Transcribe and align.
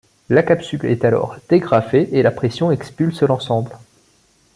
La 0.29 0.41
capsule 0.41 0.83
est 0.87 1.05
alors 1.05 1.37
dégrafée 1.47 2.09
et 2.11 2.23
la 2.23 2.31
pression 2.31 2.71
expulse 2.71 3.21
l’ensemble. 3.21 3.77